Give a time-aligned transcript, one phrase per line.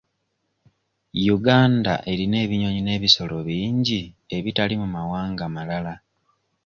[1.35, 4.01] Uganda erina ebinyonyi n'ebisolo bingi
[4.37, 5.95] ebitali mu mawanga malala.